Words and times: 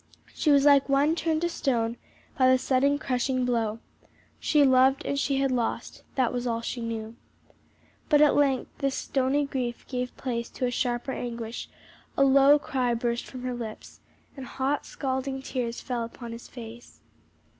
She 0.33 0.49
was 0.49 0.65
like 0.65 0.89
one 0.89 1.15
turned 1.15 1.41
to 1.41 1.49
stone 1.49 1.95
by 2.35 2.49
the 2.49 2.57
sudden 2.57 2.97
crushing 2.97 3.45
blow. 3.45 3.77
She 4.39 4.63
loved 4.65 5.05
and 5.05 5.19
she 5.19 5.37
had 5.37 5.51
lost 5.51 6.01
that 6.15 6.33
was 6.33 6.47
all 6.47 6.61
she 6.61 6.81
knew. 6.81 7.15
But 8.09 8.19
at 8.19 8.33
length 8.33 8.71
this 8.79 8.95
stony 8.95 9.45
grief 9.45 9.85
gave 9.87 10.17
place 10.17 10.49
to 10.49 10.65
a 10.65 10.71
sharper 10.71 11.11
anguish, 11.11 11.69
a 12.17 12.23
low 12.23 12.57
cry 12.57 12.95
burst 12.95 13.27
from 13.27 13.43
her 13.43 13.53
lips, 13.53 13.99
and 14.35 14.47
hot 14.47 14.87
scalding 14.87 15.39
tears 15.43 15.81
fell 15.81 16.03
upon 16.03 16.31
his 16.31 16.47
face. 16.47 17.01